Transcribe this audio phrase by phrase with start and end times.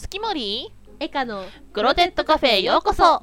[0.00, 0.72] 月森？
[0.98, 3.22] エカのクロテッドカフェへようこそ。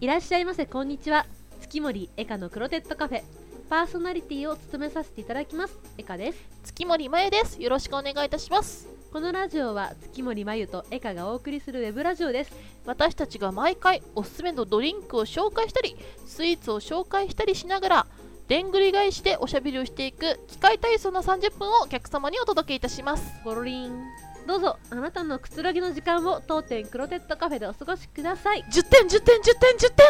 [0.00, 0.64] いらっしゃいませ。
[0.64, 1.26] こんにちは。
[1.60, 3.22] 月森エカのクロテッドカフェ。
[3.68, 5.76] パーソナリティを務めさせていただきます。
[5.98, 6.38] エカです。
[6.62, 7.60] 月森まゆです。
[7.60, 8.88] よろしくお願いいたします。
[9.12, 12.52] このラジオは月森まゆとエカがお送りするウェブラジオです。
[12.86, 18.06] 私たちが毎回おすすめのドリンクを紹介したりスイーツを紹介したりしながら
[18.46, 23.24] でんぐり返しでおしゃべりをしていく機械体操の30分をお客様にお届けいたします。
[23.44, 24.04] ゴロリン
[24.48, 28.64] どうぞあなたのくつろぎの時間を当店クロテッドカフェでお過ごしください。
[28.70, 30.06] 10点10点10点10点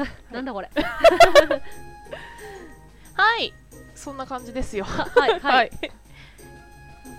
[0.00, 0.68] はなんだこれ。
[3.14, 3.54] はい。
[3.94, 4.84] そんな感じですよ。
[4.84, 5.70] ははいはい、はい、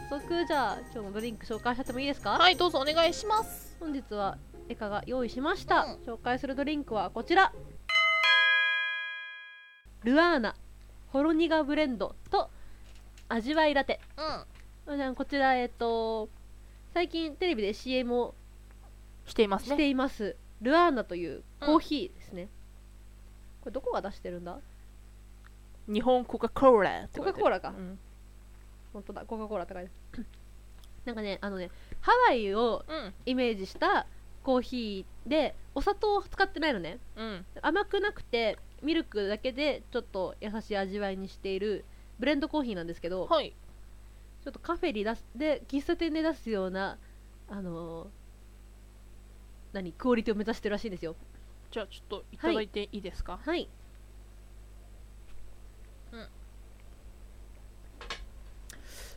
[0.09, 3.77] 早速じゃあ今日のドリンク紹介しちゃってもいいですか、はい、どうぞお願いします。
[3.79, 4.37] 本日は
[4.67, 5.93] エカが用意しました、うん。
[6.05, 7.53] 紹介するドリンクはこちら。
[10.03, 10.57] ルアーナ
[11.07, 12.49] ほろ苦ブレンドと
[13.29, 14.01] 味わいラテ。
[14.17, 14.52] うん
[14.85, 16.27] こちらえっと
[16.93, 18.35] 最近テレビで CM を
[19.25, 19.75] していますね。
[19.75, 20.35] しています。
[20.61, 22.49] ルアーナというコーヒーですね、
[23.61, 24.59] これどこが出してるんだ？
[25.87, 27.99] 日本コカ・コーラコカ・コーラか、うん。
[28.91, 29.25] 本当だ。
[29.25, 30.25] コカ・コーラって書いてある。
[31.05, 31.69] なんかねあのね
[32.01, 33.13] ハワイをうん。
[33.25, 34.05] イメージした
[34.43, 36.99] コーヒーでお砂糖を使ってないのね。
[37.15, 37.45] うん。
[37.61, 41.85] 甘くなくてミルクだけでちょっと優しい味わいにしている
[42.19, 43.53] ブレンドコーヒーなんですけどはい
[44.43, 46.97] ちょっとカフェに出すで喫茶店で出すような
[47.49, 48.07] あのー
[49.73, 51.15] 何クオリティを目指してるらしいんですよ。
[51.71, 53.67] じゃあちょっといただいていいですか、はい。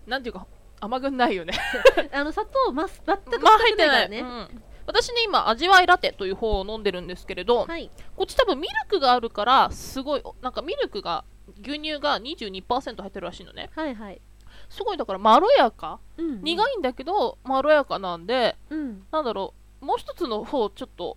[0.06, 0.46] なんていうか
[0.80, 1.52] 甘くないよね。
[2.12, 4.20] あの砂糖ます全く使まあってない。
[4.20, 4.62] うん。
[4.86, 7.90] 私ね今味わいラテという方を飲んでるんですけれど、はい。
[8.16, 11.24] こっち多分ミルクがあるからすごいなんかミルクが
[11.60, 13.70] 牛乳が22%入ってるらしいのね。
[13.74, 14.20] はいはい、
[14.68, 19.06] すごいだからまろやか、うん、苦いんだけどまろやかなんでうん。
[19.10, 21.16] なんだろうもう一つの方ちょっと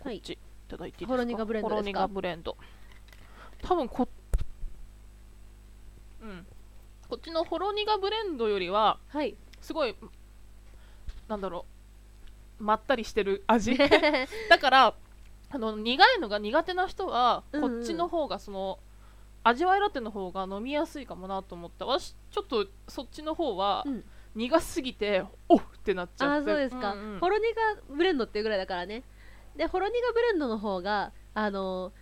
[0.00, 0.38] こはいっちい。
[0.68, 1.12] ただいていいですか？
[1.14, 2.00] ほろ苦ブレンドですか？
[2.00, 2.56] ほろ苦ブレンド。
[3.62, 4.08] 多分こ
[6.22, 6.46] うん。
[7.08, 9.36] こっちのほろ苦ブレンドよりははい。
[9.60, 9.94] すごい
[11.28, 11.64] なんだろ
[12.60, 13.76] うまったりしてる味。
[14.48, 14.94] だから
[15.50, 17.70] あの苦いのが苦手な人はうんうん。
[17.78, 18.78] こっちの方がその、
[19.44, 21.86] 味わいラテの方が飲みやすいかもなと思った。
[21.86, 24.04] 私ちょっとそっちの方はうん。
[24.34, 26.50] 苦すぎてオフってなっちゃって。
[26.50, 27.44] あーそうですか、んうんほろ苦
[27.96, 29.02] ブレンドっていうぐらいだからね。
[29.56, 31.92] でほろ苦ブレンドの方があの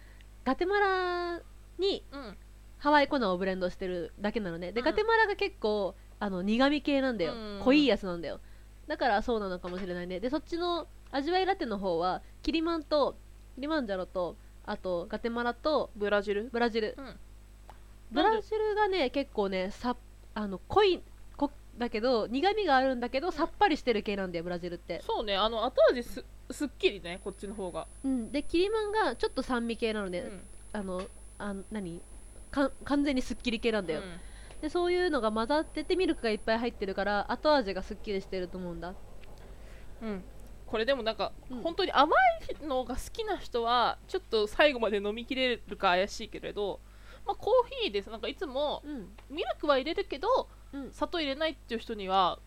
[0.44, 1.40] ガテマラ
[1.78, 2.36] にうん。
[2.78, 4.72] ハワイ粉をブレンドしてるだけなのね。
[4.72, 4.84] で、うん。
[4.84, 7.60] ガテマラが結構あの苦味系なんだよ、うん。
[7.64, 8.40] 濃いやつなんだよ。
[8.86, 10.20] だからそうなのかもしれないね。
[10.20, 13.16] でそっちの味わいラテの方はキリマンと
[13.54, 14.36] キリマンジャロと
[14.66, 16.50] あとガテマラとブラジル。
[16.52, 16.94] ブラジル。
[16.98, 17.16] うん。
[18.10, 19.96] ブラジルがね結構ねさ
[20.34, 21.02] あの濃い
[21.36, 30.40] 濃だけど苦味があるんだけどさっぱりしてる系なんだよブラジルって、そうねあの後味すすっきりねこっちの方が、うん、でキリマンがちょっと酸味系なので、うん。
[30.72, 31.02] あの
[31.38, 32.00] あの何？
[32.50, 34.02] か完全にすっきり系なんだよ、
[34.62, 38.94] でそういうのが混ざっててミルクがいっぱい入ってるから後味がすっきりしてると思うんだ。
[40.02, 40.24] うんうん
[40.66, 41.62] これでもなんか、うん。
[41.62, 42.14] 本当に甘
[42.62, 46.80] いのが好きな人はちょっと最後まで飲みきれるか怪しいけれど、
[47.26, 48.10] まあ、コーヒーです。
[48.10, 49.08] なんかいつもうん。
[49.30, 50.92] ミルクは入れるけどうん。
[50.92, 52.38] 砂糖入れないっていう人には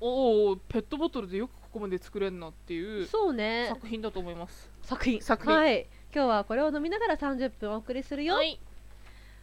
[0.00, 3.66] おおペットボトルでよくここまで作れるなっていうそうね。
[3.68, 4.70] 作品だと思います。
[4.82, 5.20] 作品。
[5.20, 5.52] 作品。
[5.52, 5.86] はい。
[6.14, 8.60] 今日はこれを飲みながら30分お送りするよ、はい。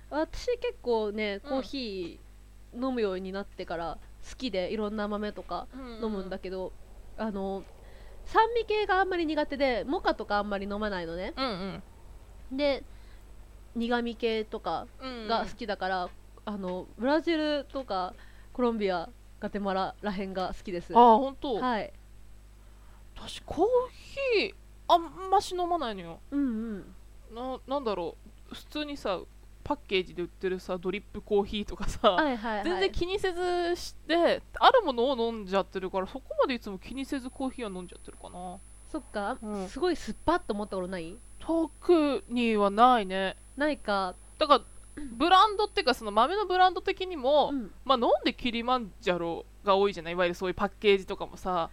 [0.10, 1.50] 私結構ねうん。
[1.50, 3.98] コーヒー飲むようになってから
[4.30, 5.68] 好きでいろんな豆とか
[6.02, 6.72] 飲むんだけど、
[7.18, 7.64] あの
[8.26, 11.34] 酸味系があんまり苦手でモカとかあんまり飲まないのね。
[11.38, 11.82] うん
[12.52, 12.58] うん。
[12.58, 12.84] で
[13.76, 15.28] 苦味系とかうんうん。
[15.28, 16.10] が好きだから、
[16.46, 18.14] あのブラジルとか
[18.54, 20.96] コロンビアガテマラらへんが好きです。
[20.96, 21.92] ああ本当、はい。
[23.16, 23.68] 私コー
[24.38, 24.54] ヒー
[24.88, 26.20] あんまし飲まないのよ。
[26.32, 26.40] うん
[27.30, 27.36] うん。
[27.36, 28.16] ななんだろ
[28.52, 28.56] う。
[28.56, 29.20] 普通にさ
[29.64, 32.64] パッケージで売ってるさドリップコーヒーとかさ、はいはいはい。
[32.64, 38.58] 全然気にせずしてあるものを飲んじゃってるからそこまでいつも気にせずコーヒーは飲んじゃってるかな。
[38.92, 39.68] そっか、うん。
[39.70, 41.16] すごい酸っぱっと思ったことない？
[41.40, 43.38] 特にはないね。
[43.56, 44.62] ないか、だから
[45.14, 50.14] ブランドっていうかその豆のブランド的にも、うん、まあ飲んでキリマンジャロが多いじゃない？
[50.14, 51.70] いわゆるそういうパッケージとかもさ。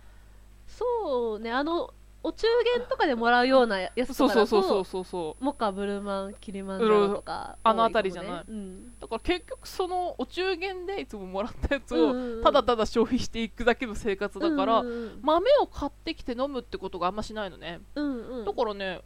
[0.66, 1.50] そうね。
[1.50, 1.92] あの
[2.22, 8.44] お中元とかでもらうようなやつそうとかだとそうそうそうそうモカブルマンキリマンジャロとか、あの辺りじゃない。
[8.48, 8.98] うん。
[8.98, 18.44] だから結局そのお中元でいつももらったやつをただただ消費していくだけの生活だから、うんうん豆を買ってきて飲むってことがあんましないのね、うんうん。
[18.44, 19.00] だからね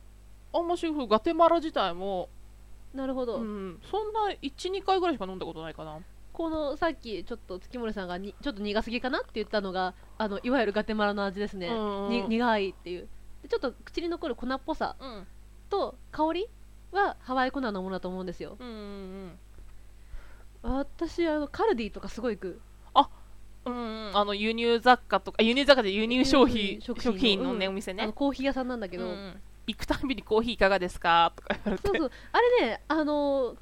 [0.53, 2.29] あんましガテマラ自体も、
[2.95, 5.99] なるほど、うん、そんな12回ぐらいしか飲んだことないかな
[6.33, 13.09] このさっきちょっと月森さんがにちょっと苦すぎかなって言ったのがあのいわゆるガテマラの味ですね、うんうんに苦いっていう。
[13.43, 15.27] でちょっと口に残る粉っぽさうん。
[15.69, 16.49] と香り
[16.91, 18.57] はハワイコナンのものだと思うんですよ。
[18.59, 19.39] うんうん
[20.63, 22.61] 私あのカルディとかすごい行く
[23.65, 24.17] うんうん。
[24.17, 27.73] あの輸入雑貨とか輸入雑貨で輸入商品うん食食品のねうん。
[27.73, 28.11] お店ね。
[28.15, 29.41] コーヒー屋さんなんだけど、うんうん。
[29.67, 31.89] 行くたんびにコーヒーいかがですかとか言われて。
[31.89, 32.11] そうそう。
[32.33, 33.57] あれねあの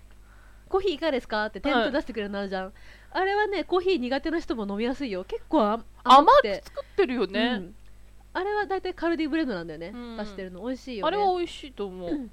[0.71, 1.45] コーヒーいかがですか？
[1.47, 2.73] って店頭出してくれるのあるじゃん、
[3.11, 5.25] あれはねコーヒー苦手な人も飲みやすいよ。
[5.25, 6.63] 結構あ甘くて。
[6.65, 7.75] く作ってるようねん。
[8.33, 10.17] あれは大体カルディブレンドなんだよね、うん。
[10.17, 10.63] 出してるの。
[10.65, 11.09] 美味しいよね。
[11.09, 12.11] あれは美味しいと思う。
[12.11, 12.27] うん。
[12.29, 12.33] で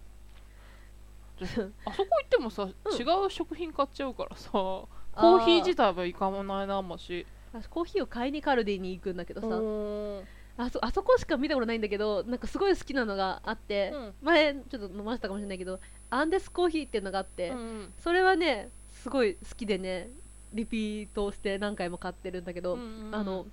[1.86, 2.72] あそこ行ってもさうん。
[2.72, 7.25] 違う食品買っちゃうからさコーヒー自体はいかないなあんまし。
[7.51, 10.24] 私コーヒーを買いにカルディに行くんだけどさ、うん。
[10.57, 14.13] あそあそこしか見たことないんだけどなんかすごい好きなのがあって、うん。
[14.22, 20.09] 前ちょっと飲ませたかもしれないけどアンデスコーヒーっていうのがあって、うんそれはねすごい好きでね
[20.54, 23.45] リピートして何回も買ってるんだけど、うんあの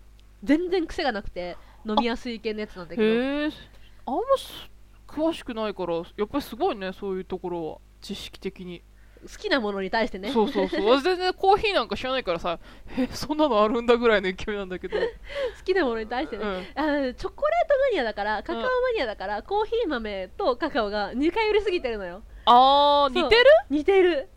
[0.42, 1.56] 全然癖がなくて
[1.86, 3.02] 飲みやすい系のやつなんだけど。
[3.02, 3.50] へえ
[4.06, 4.70] あんます
[5.08, 7.78] 詳しくないからやっぱりすごいねそういうところは。
[8.04, 8.82] 知識的に。
[9.22, 10.30] 好きなものに対してね。
[10.30, 10.86] そうそうそう。
[10.86, 12.58] 私全然コーヒーなんか知らないからさ
[12.98, 15.04] えそんなのあるんだぐらいの勢いなんだけど、 好
[15.64, 23.44] きなものに対してね、うん、あチョコレートマニアだからカカオマニアだから、コーヒー豆とカカオが2回売れすぎてるのよあー似てる？
[23.70, 24.28] 似てる。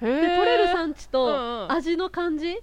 [0.00, 1.72] へでえ取れる産地うんとうん。
[1.72, 2.58] 味の感じ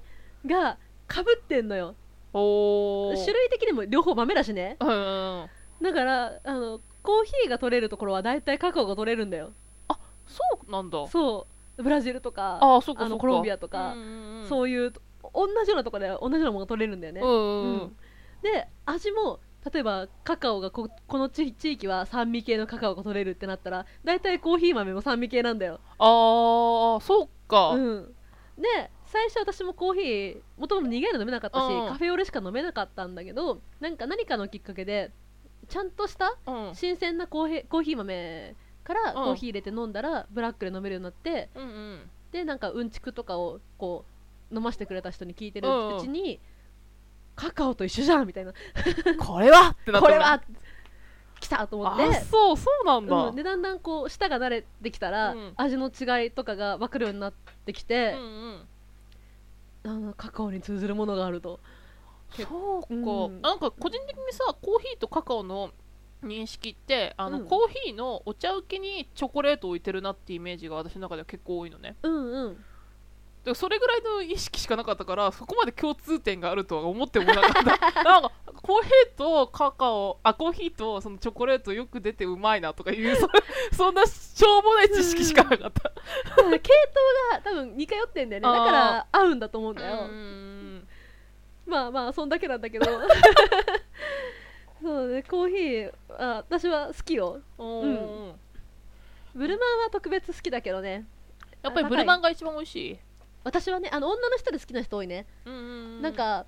[0.45, 1.95] がかぶってんのよ。
[2.33, 4.77] 種類的にも両方豆だしね。
[4.79, 9.51] だからあのコーヒーが取れるところは大体カカオが取れるんだよ。
[10.27, 11.07] そうなんだ。
[11.07, 11.47] そ
[11.77, 11.83] う。
[11.83, 13.95] ブラジルとかああそうかコロンビアとか
[14.47, 14.93] そういう
[15.33, 17.21] 同じようなところで同じようなものが取れるんだよね、
[18.43, 19.39] で味も
[19.71, 28.15] 例えばカカオがここの地地域は酸味系のカカオが取れるってなったら大体コーヒー豆も酸味系なんだよ、ああそうか、うん、
[28.57, 31.87] で最初私もコーヒーもともと苦いの飲めなかったし、うん。
[31.89, 35.11] カフェオレしか飲めなかったんだけどなんか何かのきっかけで
[35.67, 36.75] ちゃんとしたうん。
[36.75, 39.13] 新鮮なコーヒーコーヒー豆からん。
[39.15, 41.99] コーヒー入れて飲んだらブラックで飲めるようになってうんうん。
[42.31, 44.05] でなんかうんちくとかをこ
[44.49, 45.97] う飲ませてくれた人に聞いてるうんうん。
[45.97, 46.39] うちに、
[47.35, 48.53] カカオと一緒じゃんみたいな。
[49.19, 49.69] これは？
[49.69, 50.41] ってなったのこれは？
[51.39, 52.03] 来たと思って。
[52.03, 55.53] あそうそうなんだ、うん、でだんだんこう舌が慣れてきたら、うん。
[55.57, 57.33] 味の違いとかが分かるようになっ
[57.65, 58.27] てきてうん、う
[58.59, 58.67] ん。
[59.83, 61.59] あのカカオに通ずるものがあると。
[62.37, 62.95] そうか、う
[63.29, 63.41] ん。
[63.41, 65.71] なんか個人的にさコーヒーとカカオの
[66.23, 67.45] 認識ってあの、うん。
[67.47, 71.95] コーヒーのお茶受けにチョコレートを置いてるなっていうイメージが私の中では結構多いのね。
[72.03, 72.65] うんうん
[73.43, 77.63] だからそれぐらいの意識しかなかったからそこまで共通点があるとは思ってもなかった。
[78.03, 83.27] なんかコーヒーとカカオあコーヒーとそのチョコレートよく出てうまいなとかいうそ
[83.75, 86.53] そんなしょうもない知識しかなかった、系統
[87.31, 88.59] が多分似通ってんだよね。
[88.59, 90.87] だから合うんだと思うんだよ、うん。
[91.65, 92.85] まあまあそんだけなんだけど。
[94.81, 97.41] そうねコーヒーあ私は好きよ。
[97.57, 97.85] うんう
[98.29, 98.39] ん。
[99.33, 101.05] ブルマンは特別好きだけどね。
[101.63, 102.99] やっぱりブルマンが一番美味しい、
[103.43, 105.63] 私はねあの女の人で好きな人多いね、うんうんう
[105.99, 106.01] ん。
[106.01, 106.45] なんか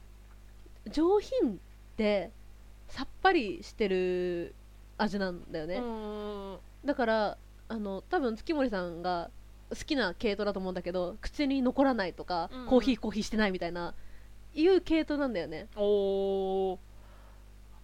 [0.91, 1.59] 上品
[1.97, 2.31] で
[2.87, 4.53] さっぱりしてる
[4.97, 7.37] 味なんだよね、うんだから
[7.69, 9.31] あの多分月森さんが
[9.69, 12.67] 好きな系統だと思うんだけど口に残らないとか、うんうん。
[12.67, 13.95] コーヒーコーヒーしてないみたいな
[14.53, 15.67] いう系統なんだよね。
[15.75, 16.77] おー。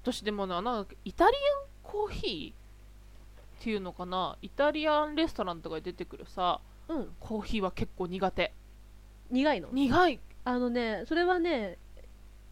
[0.04, 4.38] 私でもななんかイタリアンコーヒーっていうのかな？
[4.42, 7.16] イタリアンレストランとかで出てくるさうん。
[7.20, 8.54] コーヒーは結構苦手
[9.30, 9.70] 苦いの？
[9.72, 10.20] 苦い。
[10.46, 11.78] あのねそれはね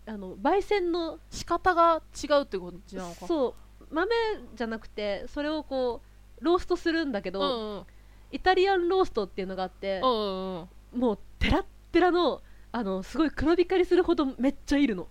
[0.06, 3.28] あの焙煎の仕方が違うってことなのか？
[3.28, 3.56] そ
[3.90, 3.94] う。
[3.94, 4.12] 豆
[4.56, 6.02] じゃなくてそれをこ
[6.42, 7.86] うローストするんだけど、うんうん
[8.30, 11.00] イタリアンローストっていうのがあってう、んうんうん。
[11.00, 12.42] もうテラッテラの
[12.74, 15.08] あのすごい黒光りするほどめっちゃいるの。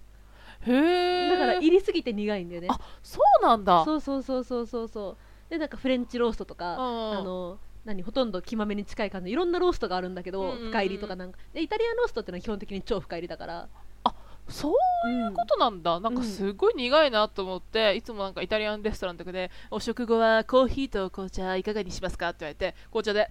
[0.60, 0.72] へ
[1.26, 2.68] えだから入りすぎて苦いんだよね。
[2.70, 3.86] あそうなんだ。
[3.86, 4.88] そうそうそうそうそう。
[4.88, 5.16] そ
[5.48, 7.18] うでなんかフレンチローストとか、うん。
[7.20, 9.30] あの何ほとんど黄豆に近い感じ。
[9.30, 10.66] いろんなローストがあるんだけど、うんうんうん。
[10.66, 11.38] 深入りとかなんか。
[11.54, 13.68] でイタリアンローストってのは基本的に超深入りだから。
[14.48, 14.74] そう
[15.08, 15.98] うんことなんだ。
[15.98, 22.28] なんかすごい苦いなと思って、いつもなんかイタリアンレストランとかでお食後はコーヒーと紅茶いかがにしますか？
[22.28, 23.28] って言われて紅茶で。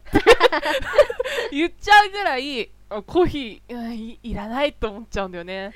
[1.51, 5.71] 言っちゃうぐらいあコーヒーうんいいらないと思っちゃうんだよね。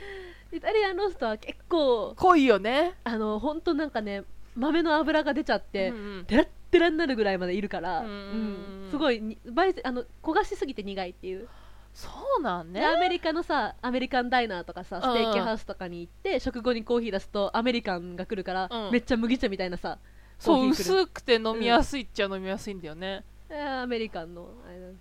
[0.51, 2.95] イタリアンローストは結構濃いよね。
[3.05, 4.23] あの本当なんかね
[4.59, 6.25] 豆の油が出ちゃって、うんうん。
[6.25, 9.37] テラッテラになるぐらいまでいるから、うんうんうんすごい
[9.83, 11.47] あの焦がしすぎて苦いっていう、
[11.93, 12.79] そうなんね。
[12.79, 18.91] でアメリカのさアメリカンダイナーとかさうんステーキハウスとかに行って、食後にコーヒー出すとアメリカンが来るから、うん。
[18.91, 19.99] めっちゃ麦茶みたいなさ
[20.39, 24.49] そう薄くて飲みやすいっちゃ飲みやすいんだよね、えーアメリカンの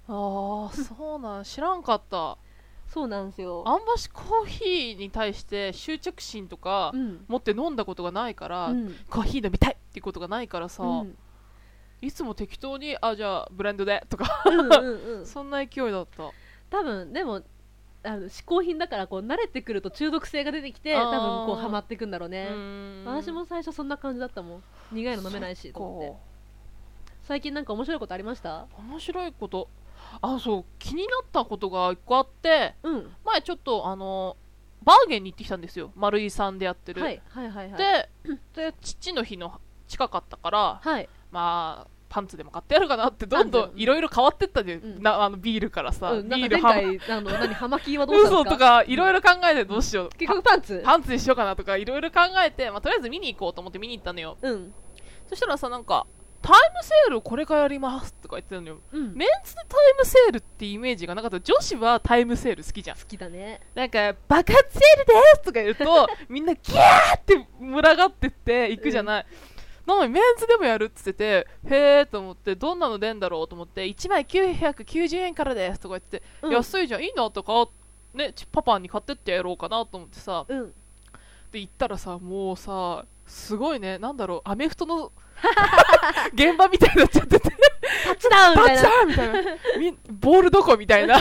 [0.08, 2.36] ああそうなん知らんかった
[2.88, 3.62] そうなんですよ。
[3.66, 7.24] あんましコーヒーに対して執着心とかうん。
[7.28, 8.94] 持って飲んだことがないから、うん。
[9.10, 11.16] コーヒー飲みたいっていうことがないからさ、うん。
[12.00, 15.26] いつも適当にあじゃあブレンドでとかうんうんうん。
[15.26, 16.30] そんな勢いだった。
[16.70, 17.42] 多分でも
[18.04, 21.10] あの嗜好品だからこう慣れてくると中毒性が出てきてあー。
[21.10, 22.48] 多分こうハマっていくんだろううね。
[22.50, 23.04] ーん。
[23.04, 24.62] 私も最初そんな感じだったもん。
[24.92, 26.08] 苦いの飲めないしと思って。
[26.08, 26.20] こ
[27.22, 28.60] 最近なんか面白いことありました？
[28.60, 29.68] う面白いこと
[30.20, 33.10] あそう気になったことが一個あってうん。
[33.24, 34.36] 前ちょっとあの
[34.82, 35.92] バーゲンに行ってきたんですよ。
[35.96, 37.78] 丸井さんでやってる、はいはいはいはい。
[37.78, 38.08] で
[38.54, 41.08] で父の日の近かったからはい。
[41.30, 45.02] まあパンツでも買ってやるかなってどんどんいろいろ変わってったで、うん。
[45.02, 48.40] なあのビールからさ、うん、ビールは前回あの何葉巻はどうしたんですか？
[48.40, 50.08] 嘘とかいろいろ考えてどうしよう。
[50.16, 50.80] 結局パンツ。
[50.86, 54.38] パンツにしようかなとかいろいろ考えて、まあ、とりあえず見に行こうと思って見に行ったのよ。
[54.40, 54.72] うん。
[55.26, 56.06] そしたらさなんか
[56.40, 59.14] タイムセールこれからやりますとか言ってたのようん。
[59.14, 62.96] メンズでタイムセールってイメージがなかった女子はタイムセール好きじゃん。
[62.96, 63.60] 好きだね。
[63.74, 69.26] なんか爆発セールですとか言うと みんなギャーって群がってって行くじゃない、
[69.86, 76.52] なのにメンズでもやるって言っててへーと思ってどんなの出んだろうと思って1枚990円からですとか言って、うん。
[76.52, 77.68] 安いじゃんいいなとか？
[78.14, 80.46] ねちパパに買ってってやろうかなと思ってさ。
[80.48, 80.74] うん。
[81.52, 85.12] で行ったらさもうさすごいねなんだろうアメフトの
[86.34, 87.50] 現場みたいになっちゃってて。
[88.04, 89.50] タッチダウンみタッチたいなたいな。
[89.78, 91.20] みボールどこみたいな。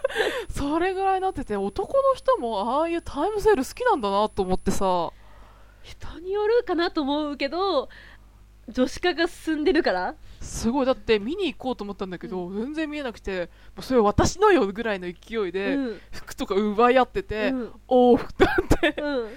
[0.50, 5.10] それぐらいになってて男の人もああいうタイムセール好きなんだなと思ってさ。
[5.82, 7.88] 人によるかなと思うけど
[8.68, 10.14] 女子化が進んでるから。
[10.40, 10.86] すごい。
[10.86, 13.48] だって見に行こうと思ったんだけど、全然見えなくて
[13.80, 16.00] それ私のよぐらいの勢いで、うん。
[16.12, 17.72] 服とか奪い合ってて、うん。
[17.88, 18.44] おお服って。
[18.44, 19.28] なってうん。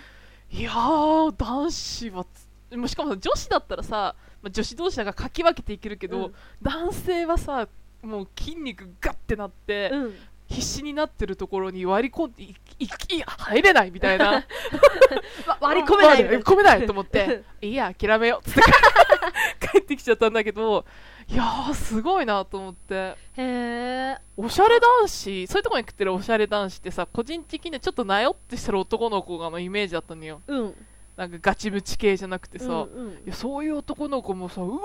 [0.52, 6.34] いやー男子はつもうしかもさ女子だったらさ、まあ、女子同士だからかき分けていけるけど、うん。
[6.62, 7.68] 男性はさ
[8.02, 10.16] もう筋肉ガッてなって、うん。
[10.52, 12.48] 必死になってるところに割り込んでい
[12.80, 12.86] い
[13.16, 14.44] いや入れないみたいな。
[15.48, 18.60] わ割り込めない割り込めないと思って いいや諦めようって
[19.72, 20.86] 帰ってきちゃったんだけど
[21.28, 22.96] いやーすごいなと思って。
[22.96, 30.42] へえおしゃれ男子そういうところに食ってるおしゃれ男子ってさ個人的にはちょっとなよってしてる男の子がのイメージだったのよ。
[30.48, 30.76] うん
[31.18, 33.12] なんかガチムチ系じゃなくてさ、うんうん。
[33.14, 34.78] いやそういう男の子もさうわ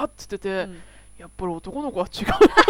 [0.00, 0.76] ーって言ってて、うん。
[1.18, 2.62] やっぱり男の子は違うなと思って。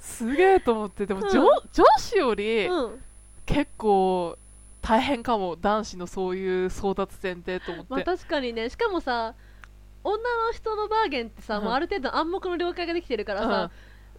[0.00, 1.06] すげえと思って。
[1.06, 1.46] でも女,、うん。
[1.72, 3.02] 女子よりうん。
[3.46, 4.38] 結構
[4.80, 8.68] 大変かも男子のそういう争奪戦ってと思って、まあ確かにね。
[8.70, 9.34] しかもさ
[10.02, 11.64] 女の人のバーゲンってさ、うん。
[11.64, 13.70] もうある程度暗黙の了解ができてるからさ、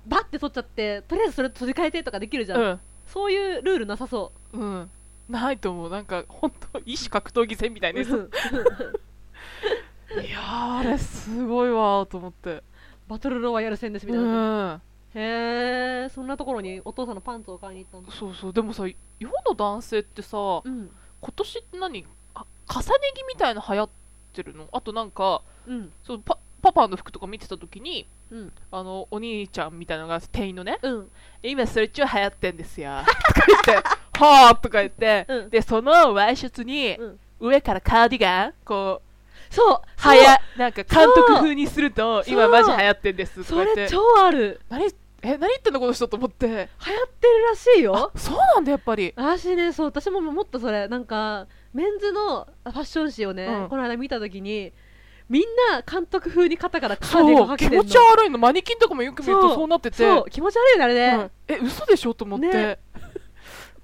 [0.05, 2.79] バッて取っちゃってとりあえずそれ取り替えてとかできるじゃん、うん。
[3.05, 4.89] そういうルールなさそうん
[5.29, 5.89] ないと思う。
[5.89, 8.31] なんか本当異種格闘技戦みたう、いなやつ。
[10.23, 12.63] いやーあれすごいわーと思って。
[13.07, 14.81] バトルロワイヤル戦ですみうたいな、ん。
[15.15, 18.11] へえそんなところにお父さんのパンツを買いに行ったんだ。
[18.11, 18.53] そうそう。
[18.53, 18.95] でもさ世
[19.47, 20.89] の男性ってさうん。
[21.21, 22.05] 今年って何？
[22.33, 23.89] あ重ね着みたいな流行っ
[24.33, 24.67] てるの？
[24.71, 25.91] あとなんかうん。
[26.03, 28.51] そうパパパの服とか見てた時にうん。
[28.71, 31.11] あのお兄ちゃんみたいなのが店員のねうん
[31.43, 33.89] 今それ超流行ってんですよとか言って
[34.23, 35.49] はあとか言って、うん。
[35.49, 37.19] でそのワイシャツにうん。
[37.37, 39.01] 上からカーディガンこ
[39.51, 44.61] うそうはやなんか監督風にすると今マジ流行ってんですとそれ超ある。
[44.69, 44.85] 何
[45.21, 46.47] え何言ってんのこの人と思って。
[46.47, 48.11] 流行ってるらしいよ。
[48.15, 49.13] あそうなんだやっぱり。
[49.17, 53.69] 私ねそう私も思ったそれなんかメンズのファッション誌をね、うん。
[53.69, 54.71] この間見た時に
[55.27, 57.83] みんな監督風に肩からカーディガンかけてんの。
[57.83, 58.37] 持ち悪いの。
[58.37, 59.67] マニキンとかもよく見るとそう。
[59.67, 59.97] なってて。
[60.31, 61.55] 気持ち悪いよねあれね、うん。
[61.55, 62.79] え嘘でしょと思って、ね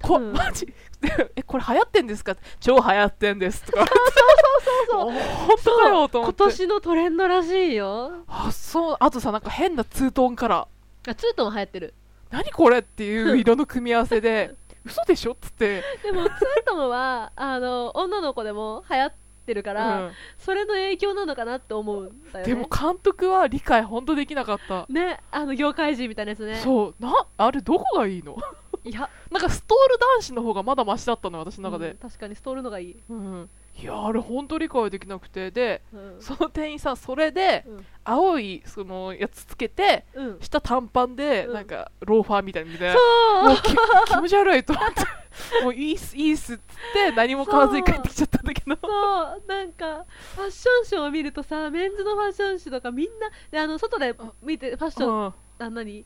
[0.02, 0.32] こうん。
[0.32, 0.66] マジ？
[1.00, 2.36] で えこれ流行ってんですか？
[2.60, 3.84] 超流行ってんですとか。
[4.90, 6.42] そうそう 本当かよと思って。
[6.42, 8.24] 今年のトレンドらしいよ。
[8.28, 8.96] あそう。
[9.00, 11.94] あとさなんか変なツートンカラーあツートン流行ってる。
[12.30, 14.54] 何これっていう色の組み合わせで。
[14.84, 15.32] 嘘でしょ？
[15.32, 16.32] っつって、でもツー
[16.66, 19.12] トンはあの女の子でも流行っ
[19.46, 20.12] てるから、うん。
[20.38, 22.52] それの影響なのかなって思うんだよね。
[22.54, 26.56] でも監督は理解本当できなかった、ねあの業界人みたいなやつね。
[26.56, 26.94] そう。
[26.98, 28.36] なあれどこがいいの？
[28.84, 33.50] いや、なんかストール男子の方がまだマシだったのよ私の中うんで、確かにストールのがいい、うん。
[33.74, 35.50] いやあれ本当理解できなくて。
[35.50, 36.16] でうん。
[36.20, 37.86] その店員さんそれでうん。
[38.04, 41.54] 青いそのやつつけてうん、下短パンでうん。
[41.54, 43.00] なんかローファーみたいなみたいな
[44.06, 45.02] 気持ち悪いと思って。
[45.64, 48.76] もういいっすいいっすっつって何も買わずに帰ってきちゃったんだけど。
[48.76, 49.42] そう。
[49.46, 55.34] なんかファッションショーを見るとさメンズのファッション誌とかみんなであの外で見てファッション、うん。
[55.58, 56.04] あ何？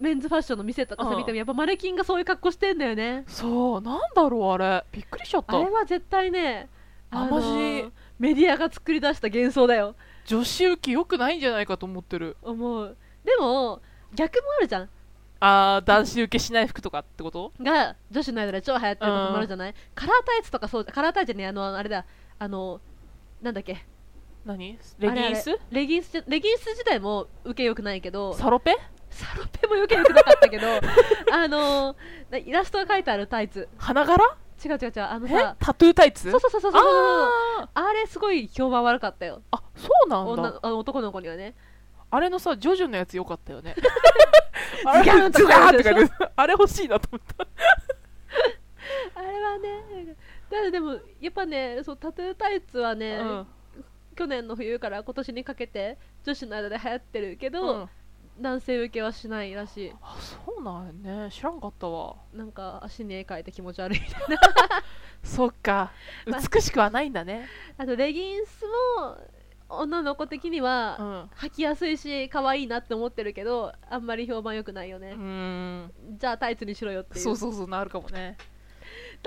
[0.00, 3.24] メンズファッションの店とかさうん見てもやっぱマネキンがそういう格好してんだよね。
[3.28, 4.84] そうなんだろうあれ。
[4.92, 5.56] びっくりしちゃった。
[5.58, 6.68] あれは絶対ね
[7.10, 7.46] あまじ。
[8.18, 9.94] メディアが作り出した幻想だよ。
[10.26, 12.36] 女子受け良くないんじゃないかと思ってる。
[12.42, 12.96] 思う。
[13.24, 13.80] でも
[14.14, 14.88] 逆もあるじゃん。
[15.40, 17.52] あー男子受けしない服とかってこと？
[17.60, 22.06] が女子の間で超流行ってることもあるじゃない、カラータイツとかそうカラータイツねえあのあれだ。
[22.38, 22.80] あの
[23.42, 23.84] なんだっけ？
[24.46, 24.78] 何？
[24.98, 25.58] レギンス？
[25.70, 28.32] レギンスレギンス自体も受けよくないけど。
[28.34, 28.76] サロペ？
[29.14, 30.66] サロペも余計よくなかったけど
[31.32, 31.96] あの
[32.30, 33.68] なイラストが書いてあるタイツ。
[33.78, 34.24] 花柄？
[34.64, 35.30] 違う違う違うあのえ？
[35.30, 36.30] さタトゥータイツ？
[36.30, 41.54] そうそうそうそうあーあれすごい評判悪かったよあそうなん女だあの男の子にはね
[42.10, 43.82] あれのさジョジョのやつよかったよねズ
[44.84, 47.46] ガーンとズガってか感じあれ欲しいなと思った
[49.16, 50.16] あれはね
[50.50, 53.46] だからでもやっぱねそうタトゥータイツはね、うん
[54.16, 57.90] 去年の冬から今年にかけて女子の間で流行ってるけうど、ん
[58.38, 59.92] 男性受けはしないらしい。
[60.02, 61.30] あそうなんやね。
[61.30, 62.16] 知らんかったわ。
[62.32, 64.38] なんか足に絵描いて気持ち悪いみたいな。
[65.22, 65.92] そっか。
[66.26, 67.46] まあ美しくはないんだね。
[67.78, 68.64] あとレギンス
[68.98, 69.18] も
[69.68, 71.22] 女の子的には、うん。
[71.46, 75.92] 履きやすいし可愛いなって思ってるけどあんまり評判良くないようね、ん。
[76.18, 77.24] じゃあタイツにしろよっていう。
[77.24, 78.36] そうそうそうなるかもね。
[78.38, 78.53] た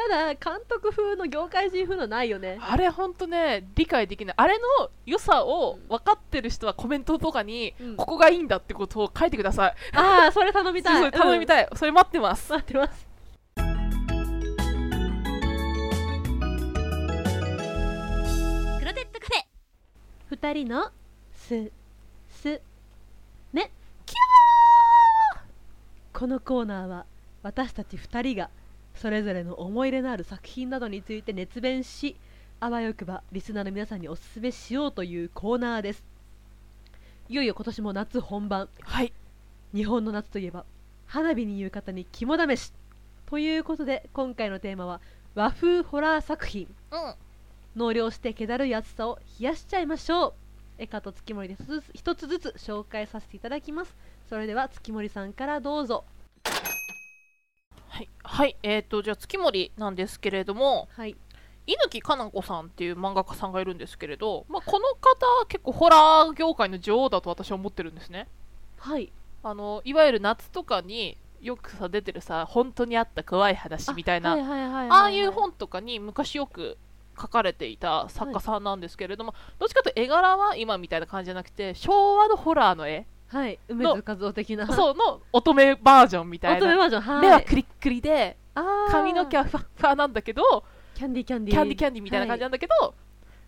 [0.07, 2.57] だ監督風の業界人風のないよね。
[2.61, 4.35] あれほんとね理解できない。
[4.37, 7.95] あれの良さを分かってる人はコメントとかに、うん。
[7.95, 9.75] ここがいいんだってことを書いてください。
[9.93, 11.11] ああそれ頼みたい。
[11.11, 12.53] 頼みい、たい、それ待ってます。
[12.53, 13.07] うん待ってます。
[18.79, 19.45] クロテッドカフェ。
[20.29, 20.91] 二人の
[21.33, 21.71] す
[22.29, 22.61] す
[23.53, 23.71] ね。
[24.05, 24.15] キ
[26.13, 27.05] このコーナーは
[27.43, 28.49] 私たち2人が
[28.97, 32.17] それぞれの思い入れのある作品などについて熱弁し
[32.59, 36.03] あわよくばリスナーの皆さんにおすすめしようというコーナーです。
[37.29, 38.67] いよいよ今年も夏本番。
[38.81, 39.13] はい。
[39.75, 40.65] 日本の夏といえば
[41.05, 42.73] 花火に言う方に肝試し
[43.27, 45.01] ということで今回のテーマは
[45.35, 46.67] 和風ホラー作品。
[46.91, 47.15] うん。
[47.75, 50.33] 納涼して気だるい暑さを冷やしちゃいましょう。
[50.79, 51.57] エカと月森で
[51.93, 53.95] 一つずつ紹介させていただきます。
[54.29, 56.05] それでは月森さんからどうぞ
[57.97, 61.15] はい、はい、えー、とじゃあ月森なんですけれどもはい。
[61.65, 68.29] 猪木かな子さんっていう漫画家さんがいるんですけれど、まあ、この方は結構ホラー業界の女王だと私は思ってるんですね。
[68.77, 69.11] はい。
[69.43, 74.89] あのいわゆる夏とかによくさ出てるさ本当にあった怖い話みたいなはいはいはいはい。
[74.89, 76.77] ああいう本とかに昔よく
[77.19, 83.59] 書かれていた作家さんなんですけれども、どっちかというと絵柄は今みたいな感じじゃなくて昭和のホラーの絵はい。
[83.67, 84.67] 梅津和夫的な。
[84.67, 86.57] そうの乙女バージョンみたいな。
[86.57, 87.21] 乙女バージョンはい。
[87.21, 88.37] 目はクリックリで
[88.89, 90.63] 髪の毛はふわっふわなんだけど
[90.95, 91.57] キャンディーキャンディー。
[91.57, 92.95] キャンディーキャンディーみたいな感じなんだけど、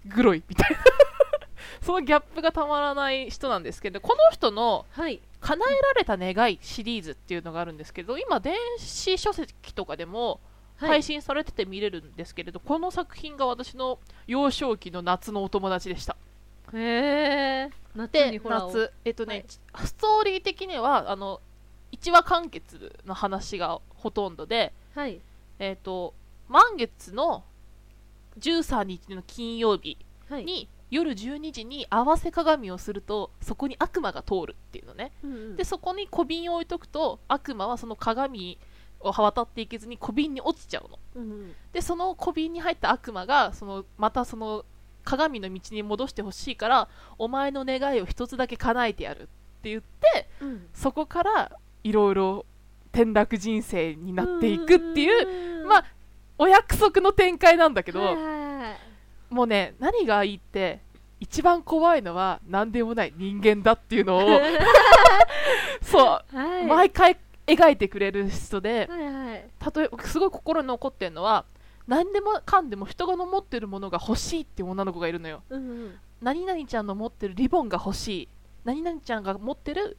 [0.05, 0.77] グロいみたいな。
[1.81, 10.39] そのギャップがたまらない人なんですけどこの人のはい「叶えられた願い」シリーズっていうのがあるんですけど今電子書籍とかでも
[10.77, 10.89] はい。
[10.89, 16.15] 配信されてて見れるんですけれど、この作品が私の幼少期の夏のお友達でした
[16.73, 18.67] へえ夏にでホラーを。
[18.67, 18.91] 夏。
[19.05, 19.87] えっとね、はい。
[19.87, 21.41] ストーリー的にはあの
[21.91, 25.19] 1話完結の話がほとんどではい。
[25.59, 26.13] えっ、と
[26.47, 27.43] 満月の
[28.39, 29.97] 13日の金曜日
[30.29, 30.45] はい。
[30.45, 35.11] に夜12時に合わせ鏡をするとそこに悪魔が通るっていうのね。
[35.23, 35.55] うんうん。
[35.55, 38.57] でそこに小瓶を置いとくと悪魔はその鏡
[38.99, 40.99] を渡っていけずに小瓶に落ちちゃうの。
[41.15, 41.55] うんうん。
[41.73, 44.65] でその小瓶に入った悪魔がそのまたその
[45.09, 49.25] 鏡の道に戻してほしいからお前の願いを一つだけ叶えてやるっ
[49.63, 50.67] て言ってうん。
[50.73, 51.51] そこから
[51.83, 52.45] いろいろ
[52.93, 55.85] 転落人生になっていくっていううまあ
[56.37, 58.15] お約束の展開なんだけど、
[59.29, 60.79] もうね何がいいって
[61.19, 64.39] 一番怖いのは何でもない人間だっていうのを
[65.83, 66.65] そう、はい。
[66.65, 69.45] 毎回描いてくれる人ではいはい。
[69.75, 71.45] 例えばすごい心に残ってるのは
[71.89, 75.41] 何でもかんでも人が持ってるものが欲しいっていう女の子がいるのよ。
[75.49, 75.95] うんうん。
[76.21, 78.27] 何々ちゃんの持ってるリボンが欲しい。
[78.63, 79.97] 何々ちゃんが持ってる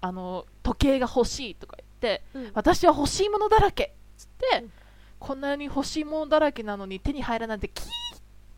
[0.00, 2.50] あの時計が欲しいとか言ってうん。
[2.54, 4.72] 私は欲しいものだらけっつって、うん。
[5.18, 7.90] こんなに欲しいものだらけなのに手に入らないってキーっ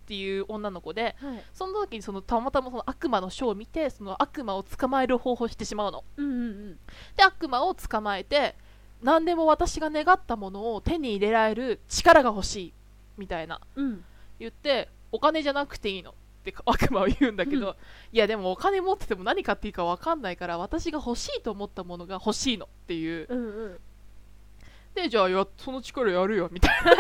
[0.07, 1.43] ていう女の子ではい。
[1.53, 6.05] その時にそのたまたまその悪魔のショーを見てその悪魔を捕まえる方法をしてしまうの。
[6.17, 6.79] うんうんうん。
[7.17, 8.55] で悪魔を捕まえて
[9.05, 12.73] 何でも私が願ったものを手に入れられる力が欲しい
[13.19, 13.61] みたいな。
[13.77, 14.03] うん。
[14.41, 17.75] 言ってお金じゃなくていいのって悪魔は言うんだけど、うん。
[18.13, 23.27] いやでもお金持ってても何買っていいか分かんないから私が欲しいと思ったものが欲しいのっていう。
[23.29, 23.79] うんうん。
[24.95, 26.93] でじゃあやその力やるよみたいな。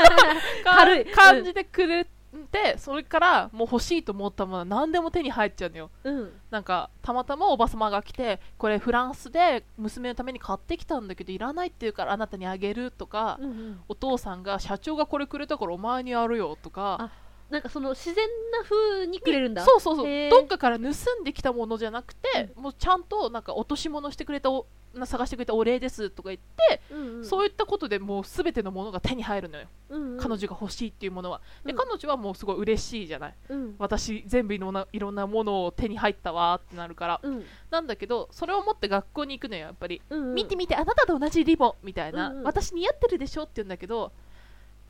[0.77, 1.07] 軽い。
[1.07, 5.91] 感じでくれてそれからもう欲しいと思ったものは何でも手に入っちゃうのよ。
[6.05, 6.33] うん。
[6.51, 13.81] なんかたまたまおばさまが来てこれフランスで娘のために買ってきたんだけどいらないって言うからあなたにあげるとか、うんうん。
[13.89, 17.24] お父さんが社長がこれくれたからお前にやるよとかあ
[17.55, 18.17] なんかその自然
[18.51, 19.65] な風にくれるんだ。
[19.65, 20.29] そうそうそう。
[20.29, 27.25] どっかから盗んできたものじゃなくて、もうちゃんとなんか落とし物してくれたおな探してくれたお礼ですとか言って、うんうん。
[27.25, 30.19] そういったことでもう全てのものが手に入るのよ、うんうん。
[30.19, 31.41] 彼女が欲しいっていうものは。
[31.65, 31.79] で、うん。
[31.79, 33.35] 彼女はもうすごい嬉しいじゃない。
[33.49, 33.77] うん。
[33.79, 37.21] 私全部いろんないろんなものを手に入ったわーってなるから。
[37.23, 37.45] うん。
[37.71, 40.35] なんだけどそれを持って学校に行くのよやっぱり、うんうん。
[40.35, 42.43] 見て見てあなたと同じリボンみたいな、うんうん。
[42.45, 44.24] 私似合ってるでしょって言うんだけどい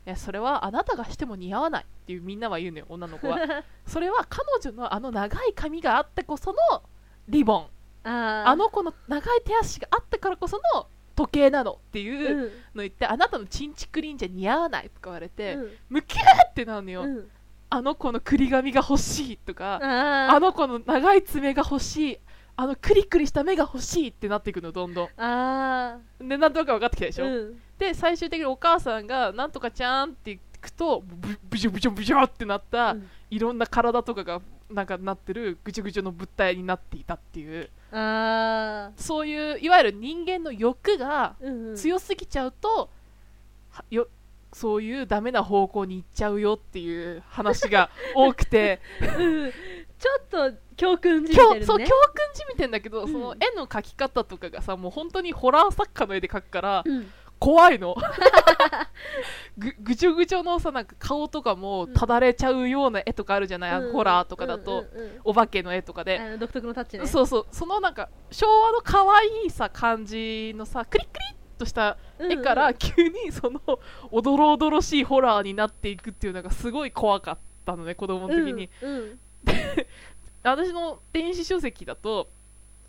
[0.09, 3.39] やそれはあなたがしても似合わないっていうみんなは言うのよ女の子は。
[3.85, 6.83] それは彼女のあの長い髪があってこその
[7.27, 7.67] リボン。
[8.03, 12.51] あの子の長い手足があってからこその時計なのっていううんの
[12.83, 15.71] 言って、あなたのチンチクリンじゃ似合わないとか言われて、うん。
[15.89, 17.31] ムキューってなるのよ、うん。
[17.69, 22.19] あの子の栗り髪が欲しいとか、ああの子の長い爪が欲しい
[22.57, 33.09] あのクリクリした目が欲しいってなっていくのどんどあんでなんとなく分かってきたでしょ、うんで最終的にお母さんがなんとかちゃんっていくとブブジョブジョブジョってなった、うん。
[33.29, 37.69] いろんな体とかがなんかなってるぐちょぐちょの物体になっていたっていう。
[37.91, 41.35] あそういういわゆる人間の欲が
[41.75, 42.89] 強すぎちゃうと、
[43.69, 44.07] はよ
[44.53, 48.79] そういうダメな方向に行っちゃうよっていう話が多くて。
[49.01, 49.51] うん。
[49.97, 51.59] ちょっと教訓じみ今てるね。
[51.61, 51.89] 日そう教訓
[52.33, 53.11] じみてんだけど、うん。
[53.11, 57.07] その絵の描き方とかがさもう本当にホラー作家の絵で描くから、うん
[57.39, 57.95] 怖いの。
[59.57, 65.19] ぐぐちょぐちょのさなんか顔とかもただれちゃうような絵とかあるじゃない、あのホラーとかだと、うんうんうん。
[65.23, 67.07] お化けの絵とかで、独特のタッチね。
[67.07, 67.47] そうそう。
[67.51, 73.61] そのなんか昭和の可愛いさ感じのさクリックリッとした絵から急にその
[74.11, 79.19] おどろおどろしいホラーになっていくっていうのがすごい怖かったのね子供の時に、うんうん。
[80.43, 82.29] 私の電子書籍だと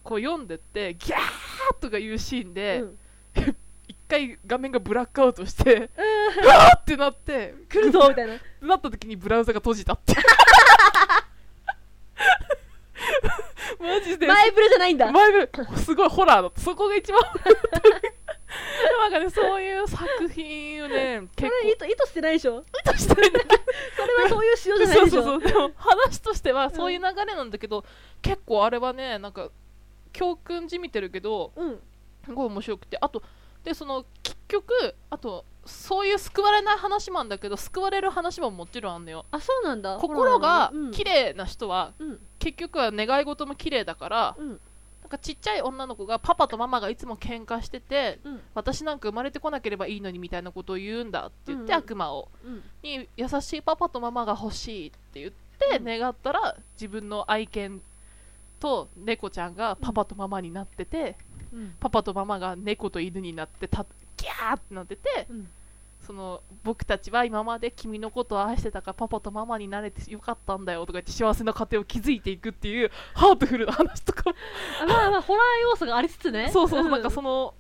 [0.03, 2.99] こう読んでってギャーとかいうシーンで、うん。
[3.37, 3.57] 一
[4.09, 6.45] 回画面がブラックアウトして、うん。
[6.45, 8.35] うわーってなって来るぞみたいな。
[8.61, 10.15] なった時にブラウザが閉じたって
[13.79, 14.27] マジで。
[14.27, 15.13] 前触れじゃないんだ。
[15.13, 16.61] 前部すごいホラーだった。
[16.61, 17.21] そこが一番。
[19.01, 22.65] なんかねそういう作品をねそ結れ意図意図してないでしょ？
[22.85, 23.55] 構意図してるんだけど。
[23.97, 25.23] それはそういう仕様じゃないそうでしょ？
[25.23, 27.85] そうそうでも話としてはそういう流れなんだけど、
[28.23, 29.51] 結構あれはねなんか
[30.13, 31.79] 教訓じみてるけどうん。
[32.25, 32.99] すごい面白くて。
[33.01, 33.23] あと
[33.67, 39.27] でその結局あとそういう救われない話もあるんだけど救われる話ももちろんあんのよ。
[39.33, 39.99] あそうなんだ。
[39.99, 40.91] 心がうん。
[40.93, 42.21] 綺麗な人はうん。
[42.39, 44.49] 結局は願い事も綺麗だからうん。
[44.51, 44.55] な
[45.07, 48.41] んかちっちゃい女の子がパパとママがいつも喧嘩しててうん。
[48.55, 51.83] 私なんか生まれてこなければいいのにみたいなことを言うんだって言って、うんうん。
[51.83, 52.29] 悪魔を。
[52.45, 52.63] うん。
[52.85, 55.85] に優しいパパとママが欲しいって言ってうん。
[55.85, 57.83] 願ったら自分の愛犬
[58.61, 61.17] と猫ちゃんがパパとママになってて、
[61.53, 61.75] うん。
[61.81, 65.49] パパとママが猫と犬になってたギャーってなっててうん。
[66.07, 74.31] その僕たちは今まで君のことを愛してたからパパとママになれてよかったんだよとか言って幸せな家庭を築いていくっていうハートフルな話とか
[74.87, 76.49] まあまあホラー要素がありつつね。
[76.55, 76.91] そうそう、ん。
[76.91, 77.55] なんかその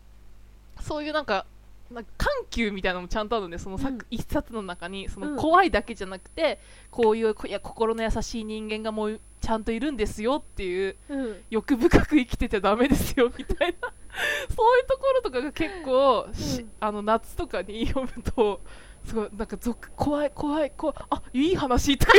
[0.81, 1.45] そういうなんか
[1.91, 4.01] なんか緩急みたいなのもちゃんとあるんでその作、うん。
[4.11, 5.37] 一冊の中にそのうん。
[5.37, 6.61] 怖いだけじゃなくて、
[6.93, 11.37] こういうこいや心の優しい人間がもうちゃんといるんですよっていううん。
[11.51, 13.93] 欲深く生きててダメですよみたいな。
[14.57, 16.73] そういうところとかが結構、しうん。
[16.81, 18.61] あの夏とかに読むと
[19.05, 19.57] すごいなんか
[19.95, 22.13] 怖い怖い怖いあいい話とか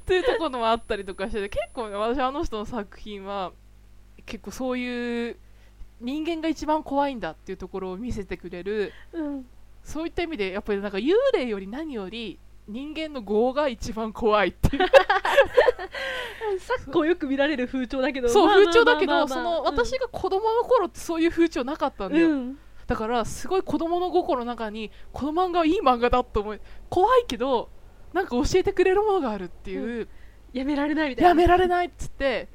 [0.00, 3.52] っていうところもあったりとかして結構ね私あの人の作品は
[4.26, 5.38] 結構そういう
[5.98, 8.92] 人間が一番怖いんだっていうところを見せてくれる。
[9.12, 9.46] うん。
[9.82, 14.86] そういった意味でやっぱりなんか幽霊より何より人間の業が一番怖いっていう。
[16.58, 18.28] 昨今よく見られる風潮だけど。
[18.28, 22.58] そう風潮だけどそのまあ私が子供の頃ってそういう風潮なかったんだよ、うん。
[22.86, 27.68] だからすごい子供の心の中にこの漫画はいい漫画だと思い怖いけど
[28.12, 30.08] なんか教えてくれるものがあるっていう、
[30.52, 31.28] やめられないみたいな。
[31.28, 32.48] やめられないっつって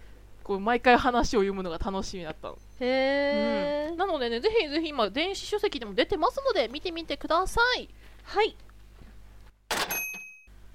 [0.43, 3.97] こう毎回話を読むのが楽しみだったの、へえ、うん。
[3.97, 7.89] なのでねぜひぜひ今電子書籍でも出てますので見てみてください。
[8.23, 8.57] はい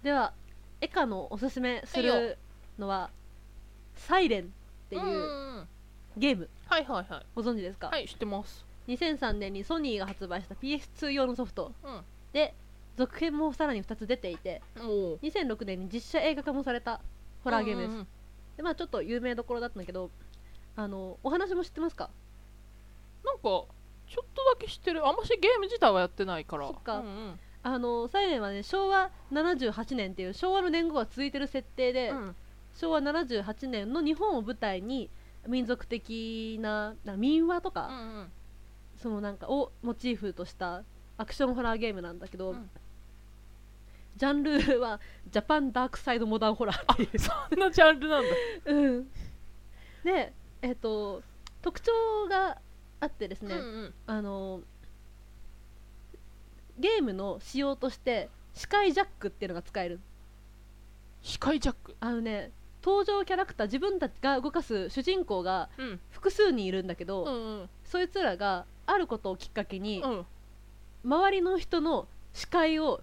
[0.03, 0.33] では
[0.81, 2.39] エカのおすすめする
[2.79, 3.11] のは
[3.95, 4.47] 「サイレン」っ
[4.89, 5.07] ていうう
[5.61, 5.69] ん
[6.17, 6.49] ゲーム。
[6.67, 7.27] はいはいはい。
[7.35, 8.65] ご存知ですか、はい知ってます。
[8.89, 11.73] 2003年にソニーが発売した PS2 用のソフト。
[11.85, 12.01] うん。
[12.33, 12.55] で
[12.97, 15.19] 続編もさらに2つ出ていてもう。
[15.23, 17.01] 2006年に実写映画化もされた
[17.45, 18.07] ホラーゲームです、
[18.57, 20.11] でまあちょっと有名どころだったんだけど
[20.77, 22.11] あのお話も知ってますか？
[23.25, 23.65] なんかちょ
[24.23, 25.07] っとだけ知ってる。
[25.07, 26.67] あんましゲーム自体はやってないから。
[26.67, 26.99] そっか。
[26.99, 32.37] うんうんあのサイレンはね昭和78年っていう昭和の年号が続いてる設定で、うん。
[32.75, 35.11] 昭和78年の日本を舞台に
[35.47, 38.33] 民族的なな民話とか、うんうん。
[38.97, 40.83] そのなんかをモチーフとした
[41.17, 42.71] アクションホラーゲームなんだけど、うん。
[44.17, 46.93] ジャンルはジャパンダークサイドモダンホラー。
[46.93, 48.29] っていうそんなジャンルなんだ。
[48.67, 49.11] うん。
[50.05, 51.23] でえっ、と
[51.63, 51.93] 特徴
[52.29, 52.59] が
[53.01, 53.95] あってですね、うんうん。
[54.07, 54.61] あの
[56.81, 60.01] ゲームの仕様として視界ジャックっていうのが使える。
[61.23, 61.95] 視界ジャック？
[62.01, 62.51] あのね
[62.83, 66.01] 登場キャラクター自分たちが動かす主人公がうん。
[66.11, 67.69] 複数人いるんだけど、うんうん。
[67.85, 70.27] そいつらがあることをきっかけに、うん。
[71.05, 73.01] 周りの人の視界を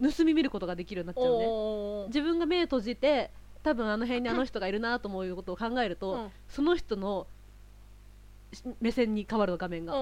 [0.00, 1.46] 盗み見ることができるようになっちゃうのね。
[1.46, 2.06] おー。
[2.06, 3.30] 自分が目閉じて
[3.62, 6.30] 多分あの辺にあの人がいるなと思うことを考えると、うん。
[6.48, 7.35] その人のし
[8.80, 9.94] 目線に変わるの画面が、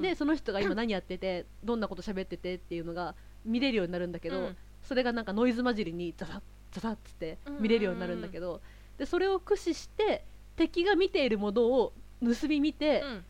[0.00, 4.56] でその人が今何やってて どんなこと喋っててっていうのが見れるようになるんだけど、うん。
[4.82, 6.40] それがなんかノイズ混じりにザザッ
[6.72, 8.60] ザザッつって見れるようになるんだけど、
[8.98, 10.24] でそれを駆使して
[10.56, 13.24] 敵が見ているものを盗み見て、うん。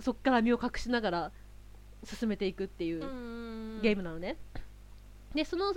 [0.00, 1.32] そっから身を隠しながら
[2.04, 4.36] 進めていくっていううんゲームなのね、
[5.34, 5.74] でその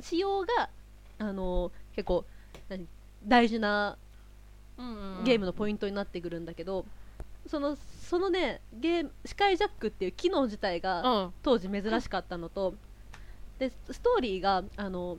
[0.00, 0.70] 仕様が
[1.18, 2.24] あの結構
[2.68, 2.86] 何
[3.26, 3.96] 大事な
[5.24, 6.86] ゲームのポイントになってくるんだけど、
[7.48, 11.34] そのそのねゲーム視界ジャックっていう機能自体がうん。
[11.42, 12.74] 当時珍しかったのと
[13.58, 15.18] でストーリーがあの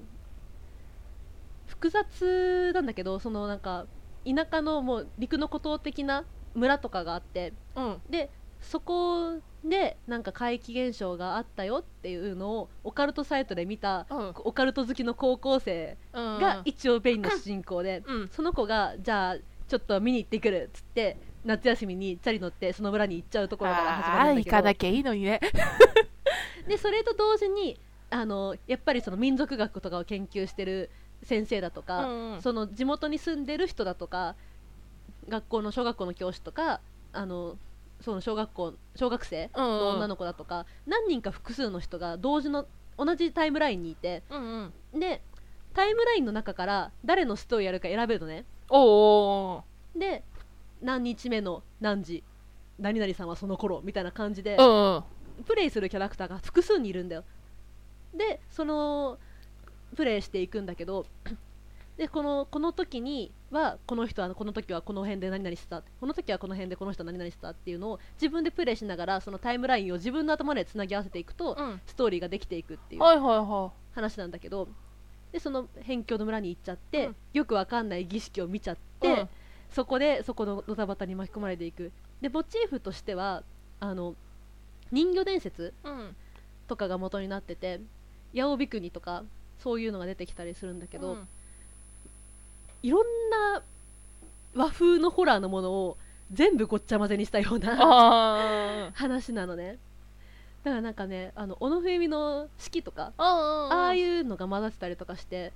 [1.68, 3.86] 複雑なんだけどそのなんか
[4.26, 6.24] 田舎のもう陸の孤島的な
[6.56, 8.02] 村とかがあってうん。
[8.10, 8.30] で
[8.62, 14.34] そこでなんか怪奇現象があったよっていうのをオカルトサイトで見たうん。
[14.44, 16.39] オカルト好きの高校生うん。
[16.39, 18.28] が一応メインの主人公で、うん。
[18.30, 19.36] その子がじゃあ
[19.70, 24.56] ちょっと見に行ってくるっつって夏休みにチャリ乗ってその村に行っちゃうところから始まるんだけど。
[24.58, 25.40] 行かなきゃいいのにね。
[26.68, 27.80] でそれと同時に
[28.10, 30.90] あのやっぱりその民族学とかを研究してる
[31.24, 32.42] 先生だとか、うんうん。
[32.42, 34.36] その地元に住んでる人だとか
[35.28, 36.82] 学校の小学校の教師とか
[37.14, 37.58] あの
[38.02, 42.66] その小学校小学生の女の子だとか、何人か複数の人が同時の
[42.98, 45.00] 同じタイムラインにいてうんうん。
[45.00, 45.22] で
[45.74, 49.64] タイムラインの中から誰のストーリーやるか選べるのねおお
[49.96, 50.24] で
[50.82, 52.24] 何日目の何時
[52.78, 55.04] 何々さんはその頃みたいな感じでうんうん。
[55.46, 57.24] プレイするキャラクターが複数にいるんだよ。
[58.14, 59.18] でその
[59.96, 61.06] プレイしていくんだけど
[61.98, 65.82] でこのこの時にはこの人はこの時はこの辺で何々した。
[66.00, 71.82] この時はこの辺でこの人は何々したっていうのを自分でプレイしながらそのタイムラインを自分の頭でつなぎ合わせていくと、うん。
[71.86, 74.68] ストーリーができていくっていうはいはいは話なんだけど
[75.32, 77.15] でその辺境の村に行っちゃって、うん。
[77.34, 79.28] よくわかんない儀式を見ちゃっいて、
[79.72, 81.92] そこでそこのドタバタに巻き込まれていく。
[82.22, 83.44] でモチーフとしては
[83.80, 84.15] あの
[84.92, 85.98] 人魚伝説うん。
[85.98, 86.15] うん
[86.68, 87.82] とかが元になってて
[88.36, 89.24] 八尾ビクニとか
[89.58, 91.28] そういうのが出てきたりするんだけど、うん。
[92.84, 93.63] いろんな
[94.54, 95.98] 和風のホラーのものを
[96.32, 99.74] 全部ごっちゃ混ぜにしたような話なのね。
[99.74, 99.78] だ
[100.70, 105.54] からなんかねあの小野冬美の式とかああいうのが混ざってたりとかして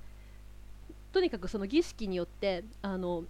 [1.12, 3.24] とにかくその儀式によってあの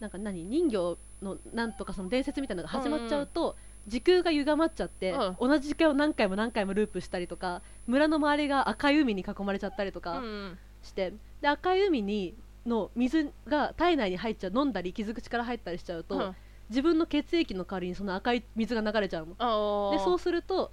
[0.00, 5.36] なんか何人形のなんとかその伝説みたいなのが始まっちゃうと、時空が歪まっちゃって、うん。
[5.40, 12.34] 同じ時間を何回も何回もループしたりとか村の周りが赤い海に囲まれちゃったりとんかうんして、で赤い海に
[12.66, 16.36] の水が体内に入っちゃう飲んだり傷口から入ったりしちゃうと、うん。
[16.70, 19.92] 自分の血液の代わりにその赤い水が流れちゃうの。
[19.92, 20.72] でそうすると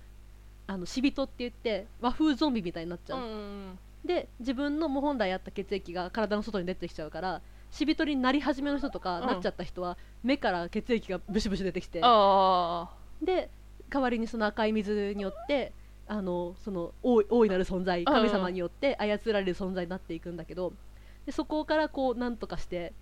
[0.72, 9.28] あの死人って言って和風ゾンビみたいになっちゃう、うんで自分のもう本来あった血液が体の外に出てきちゃうから死人になり始めの人とか、うん。
[9.28, 12.00] なっちゃった人は目から血液がブシブシ出てきて。
[12.02, 12.90] あ
[13.22, 13.52] で
[13.90, 15.72] 代わりにその赤い水によって
[16.08, 20.74] あのその大い大いなる存在神様によって操られる存在になっていくんだけど
[21.28, 22.94] でそこからこうなんとかして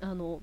[0.00, 0.40] あの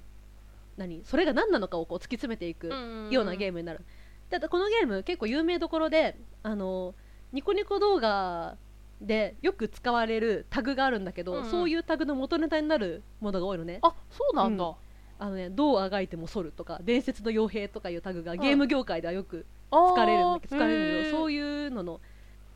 [0.78, 1.02] 何？
[1.04, 3.82] それが何なのかをこう突き詰めていくーようなゲームになる。
[4.30, 6.94] ただこのゲーム結構有名どころであの
[7.34, 8.58] ニコニコ動画
[9.02, 11.50] でよく使われるタグがあるんだけど、うんうん。
[11.50, 13.80] そういうタグの元ネタになるものが多いのね。
[13.82, 14.74] あそうなんだ、うん。
[15.20, 22.02] あのねどうあがいても反るとか伝説の傭兵とかいうタグがゲーム業界ではよく使われるんだけど、使われるんだけどそういいうのの。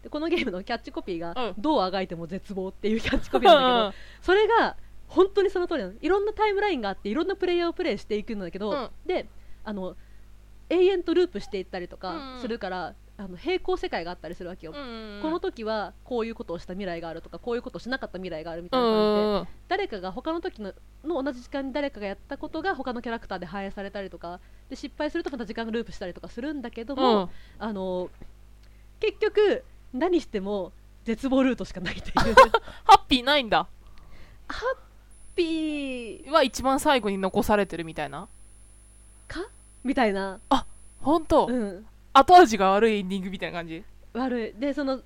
[0.01, 1.53] でこのゲームのキャッチコピーが、うん。
[1.57, 4.75] どうあがいても絶望っていうキャッチコピーなんだけど、それが
[5.07, 5.93] 本当にその通りなの。
[6.01, 8.89] いろんなタイムラインがあっていろんなプレイヤーをプレイしていくんだけど、うん。
[9.05, 9.27] で
[9.63, 9.95] あの
[10.69, 12.41] 永遠とループしていったりとうんかうん。
[12.41, 20.73] するから、あの平行世界があったりするわけよ、うんこの時はこういうことをした未来があるとかこういうことをしなかった未来があるみたういな感じで、ん誰かが他の時の
[21.04, 27.30] の同じ時間に誰かがやったことが他のキャラクターで反映されたりとかで失敗するとまた時間がループしたりとかするんだけどうも、ん。
[27.60, 28.10] あの
[28.99, 30.71] 結局何しても
[31.04, 32.13] 絶望ルートしかないっていう。
[32.86, 33.67] ハッピーないんだ。
[34.47, 34.78] ハッ
[35.36, 36.32] ピー。
[36.32, 38.28] は一番最後に残されてるみたいな。
[39.28, 39.41] か？
[39.84, 40.39] みたいな、
[41.02, 43.84] 本当、うん、後味が悪いエンディングみたいな感じ？
[44.13, 44.60] 悪い。
[44.60, 45.04] でそのゾ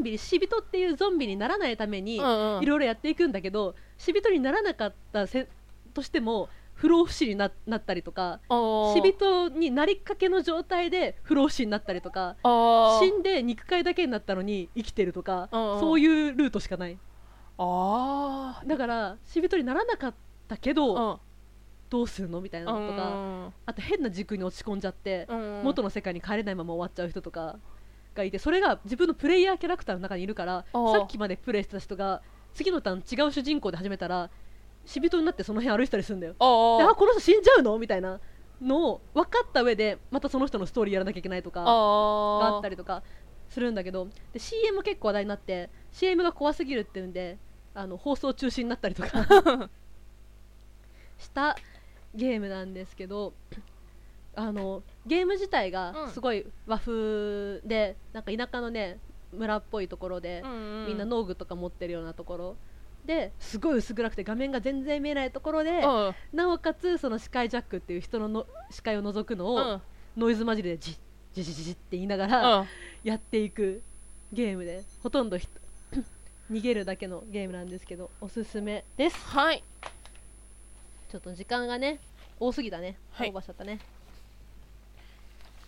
[0.00, 2.62] ンビ死人っていうゾンビにならないためにうんうん。
[2.62, 5.46] いろいろやっていくんだけど死人にならなかったせ
[5.92, 12.36] としても不老不死にななったりとか死人になりかけの状態で不老不死になったりとか
[13.00, 15.80] 死んで肉塊だけになったのに生きてるとかうんうん。
[15.80, 16.98] そういうルートしかない。
[17.58, 20.14] あだから死人にならなかっ
[20.48, 21.20] たけーど
[21.88, 22.40] どうするの？
[22.40, 25.62] みたいなうんのとかあと変な軸に落ち込んじゃってうん。
[25.64, 27.58] 元の世界に帰れないまま終わっちゃう人とか
[28.14, 32.22] がいてそれが自分のプレイヤーキャラクターの中にいるからさっきまでプレイしてた人が
[32.54, 34.30] 次のターン違う主人公で始めたら
[34.84, 36.32] 死人になってその辺歩いてたりするんだよ。
[36.32, 36.44] であ
[36.94, 37.76] この人死んじゃうの？
[37.78, 38.20] みたいな
[38.62, 42.56] のを分かった上でまたその人のストーリーやらなきゃいけないとかがあ。
[42.56, 43.02] あったりとか
[43.50, 47.36] するんだけどで CM 結構話題になって CM が怖すぎるっていうんで
[47.74, 49.68] あの放送中止になったりとか
[51.18, 51.56] した
[52.16, 53.34] ゲームなんですけど
[54.34, 56.10] あのゲーム自体がうん。
[56.10, 58.98] すごい和風で、なんか田舎のね
[59.32, 60.42] 村っぽいところで、
[60.86, 62.56] みんな農具とか持ってるようなところ。
[63.04, 66.14] ですごい薄暗くて画面が全然見えないところで、うん。
[66.32, 69.82] なおかつその視界ジャックっていう人のの視界を覗くのを、うん。
[70.16, 70.98] ノイズ混じりでジッ
[71.32, 72.66] ジジジジって言いながうら、ん。
[73.04, 73.82] やっていく
[74.32, 75.48] ゲームでほとんどひ
[76.50, 79.16] 逃げるだけのゲームなんですけどおすすめです。
[79.16, 79.62] はい
[81.08, 81.98] ちょっと時間がね
[82.38, 83.28] 多すぎたね、はい。
[83.28, 83.78] オーバーしちゃったね。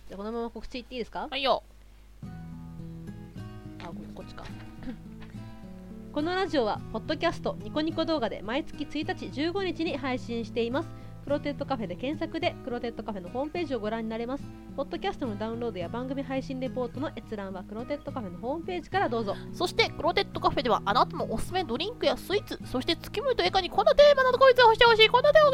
[0.07, 1.63] じゃあこのまま告知いっていいですか、はいよ。
[3.83, 4.43] あごめんこっちか。
[6.11, 10.89] このラジオはポッドキャストニコニコ動画で毎月1日15日に配信しています
[11.29, 14.43] クロテッドカフェで検索でクロテッドカフェのホームページをご覧になれます。
[14.75, 19.35] ポッドキャストのダウンロードや番組配信レポートの閲覧はクロテッドカフェのホームページからどうぞ。
[19.53, 25.51] そしてクロテッドカフェではあなたのおすすめドリンクやスイーツそして月森とエカにこのテーマなどこいつをしてほしいこのテーマを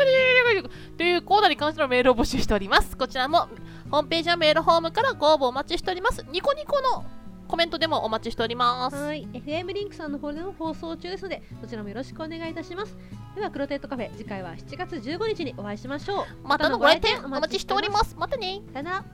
[0.97, 2.95] というコーナーに関してのメールを募集しております。
[2.95, 3.49] こちらも
[3.91, 6.25] ホームページやメールフォームからご応募お待ちしております。
[6.31, 7.03] ニコニコの
[7.47, 8.95] コメントでもお待ちしております。
[8.95, 9.27] はい。
[9.33, 12.97] FM リンクさんの方でも放送中ですのでそちらもよろしくお願いいたします。
[13.35, 16.47] ではクロテッドカフェ次回は7月15日にお会いしましょう。
[16.47, 18.15] またのご来店お待ちしております。
[18.17, 18.61] またね。
[18.73, 19.05] さよなら